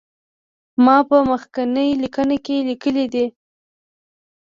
ما 0.85 0.97
په 1.09 1.17
مخکینی 1.31 1.89
لیکنه 2.01 2.37
کې 2.45 2.57
لیکلي 2.69 3.05
دي. 3.13 3.25